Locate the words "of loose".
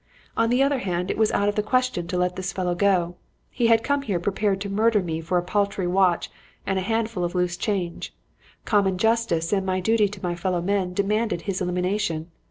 7.23-7.55